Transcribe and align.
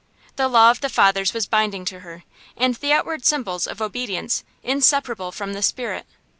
The 0.35 0.47
law 0.47 0.71
of 0.71 0.81
the 0.81 0.89
Fathers 0.89 1.31
was 1.31 1.45
binding 1.45 1.85
to 1.85 1.99
her, 1.99 2.23
and 2.57 2.73
the 2.73 2.91
outward 2.91 3.23
symbols 3.23 3.67
of 3.67 3.83
obedience 3.83 4.43
inseparable 4.63 5.31
from 5.31 5.53
the 5.53 5.61
spirit. 5.61 6.07